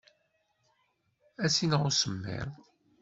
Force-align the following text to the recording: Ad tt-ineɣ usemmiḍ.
Ad 1.43 1.49
tt-ineɣ 1.51 1.81
usemmiḍ. 1.89 2.49